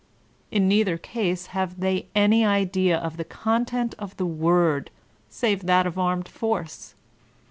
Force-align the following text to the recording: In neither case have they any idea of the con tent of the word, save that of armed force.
In 0.49 0.67
neither 0.67 0.97
case 0.97 1.45
have 1.53 1.79
they 1.79 2.07
any 2.15 2.43
idea 2.43 2.97
of 2.97 3.17
the 3.17 3.23
con 3.23 3.65
tent 3.65 3.93
of 3.99 4.17
the 4.17 4.25
word, 4.25 4.89
save 5.29 5.67
that 5.67 5.85
of 5.85 5.99
armed 5.99 6.27
force. 6.27 6.95